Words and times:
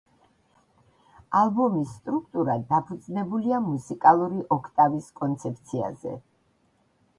ალბომის 1.41 1.91
სტრუქტურა 1.97 2.55
დაფუძნებულია 2.71 3.61
მუსიკალური 3.67 4.43
ოქტავის 4.59 5.13
კონცეფციაზე. 5.23 6.19